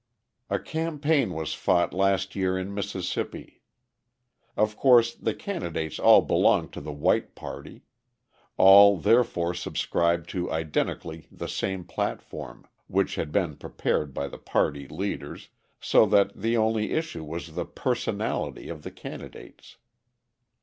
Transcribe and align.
A 0.49 0.57
campaign 0.57 1.31
was 1.31 1.53
fought 1.53 1.93
last 1.93 2.35
year 2.35 2.57
in 2.57 2.73
Mississippi. 2.73 3.61
Of 4.57 4.75
course 4.75 5.13
the 5.13 5.35
candidates 5.35 5.99
all 5.99 6.23
belonged 6.23 6.73
to 6.73 6.81
the 6.81 6.91
white 6.91 7.35
party; 7.35 7.83
all 8.57 8.97
therefore 8.97 9.53
subscribed 9.53 10.27
to 10.29 10.51
identically 10.51 11.27
the 11.31 11.47
same 11.47 11.83
platform 11.83 12.65
which 12.87 13.13
had 13.13 13.31
been 13.31 13.57
prepared 13.57 14.11
by 14.11 14.27
the 14.27 14.39
party 14.39 14.87
leaders 14.87 15.49
so 15.79 16.07
that 16.07 16.35
the 16.35 16.57
only 16.57 16.93
issue 16.93 17.23
was 17.23 17.53
the 17.53 17.65
personality 17.67 18.69
of 18.69 18.81
the 18.81 18.89
candidates. 18.89 19.77